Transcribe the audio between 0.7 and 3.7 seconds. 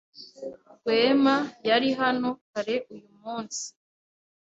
Rwema yari hano kare uyu munsi.